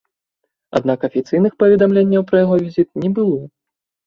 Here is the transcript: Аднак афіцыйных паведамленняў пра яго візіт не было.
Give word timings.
Аднак 0.79 0.99
афіцыйных 1.07 1.53
паведамленняў 1.65 2.25
пра 2.33 2.37
яго 2.45 2.55
візіт 2.65 2.89
не 3.05 3.13
было. 3.21 3.39